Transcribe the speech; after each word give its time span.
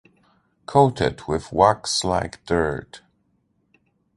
coated 0.65 1.21
with 1.27 1.53
wax-like 1.53 2.43
dirt 2.47 3.03